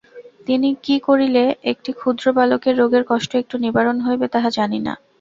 [0.83, 4.93] কী করিলে একটি ক্ষুদ্র বালকের রোগের কষ্ট একটু নিবারণ হইবে তাহা জানি না।